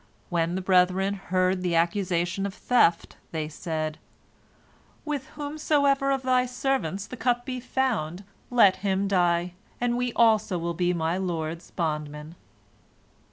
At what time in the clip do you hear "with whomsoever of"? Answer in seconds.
5.05-6.23